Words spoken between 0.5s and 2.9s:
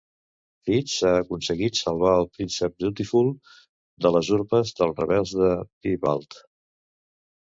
Fitz ha aconseguit salvar el príncep